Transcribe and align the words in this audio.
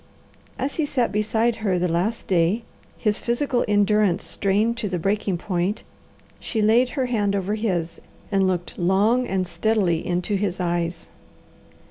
As 0.57 0.77
he 0.77 0.85
sat 0.87 1.11
beside 1.11 1.57
her 1.57 1.77
the 1.77 1.87
last 1.87 2.25
day, 2.25 2.63
his 2.97 3.19
physical 3.19 3.63
endurance 3.67 4.23
strained 4.23 4.75
to 4.77 4.89
the 4.89 4.97
breaking 4.97 5.37
point, 5.37 5.83
she 6.39 6.59
laid 6.59 6.89
her 6.97 7.05
hand 7.05 7.35
over 7.35 7.53
his, 7.53 8.01
and 8.31 8.47
looked 8.47 8.79
long 8.79 9.27
and 9.27 9.47
steadily 9.47 10.03
into 10.03 10.37
his 10.37 10.59
eyes. 10.59 11.09